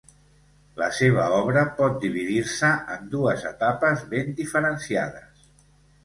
[0.81, 5.45] La seva obra pot dividir-se en dues etapes ben diferenciades.